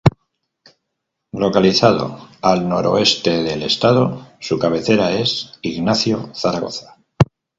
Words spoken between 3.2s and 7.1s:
del estado, su cabecera es Ignacio Zaragoza.